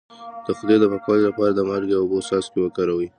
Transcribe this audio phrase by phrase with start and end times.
[0.45, 3.07] د خولې د پاکوالي لپاره د مالګې او اوبو څاڅکي وکاروئ